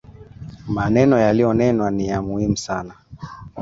Maneno 0.67 1.19
yaliyonenwa 1.19 1.91
ni 1.91 2.07
ya 2.07 2.21
muhimu 2.21 2.57
sana 2.57 2.93